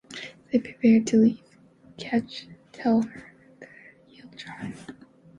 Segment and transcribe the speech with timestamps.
[0.15, 1.43] As they prepare to leave,
[1.99, 3.69] Catch tells her that
[4.07, 4.87] he'll drive.